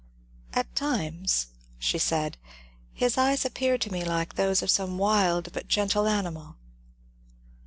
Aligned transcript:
"At 0.55 0.75
times," 0.75 1.49
she 1.77 1.99
said, 1.99 2.35
^* 2.45 2.49
his 2.91 3.19
eyes 3.19 3.45
appear 3.45 3.77
to* 3.77 3.91
me 3.91 4.03
like 4.03 4.33
those 4.33 4.63
of 4.63 4.71
some 4.71 4.97
wild 4.97 5.53
but 5.53 5.67
gen 5.67 5.89
tle 5.89 6.07
animal." 6.07 6.55